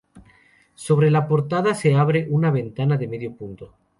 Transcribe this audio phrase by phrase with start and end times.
[0.73, 3.75] Sobre la portada se abre una ventana de medio punto.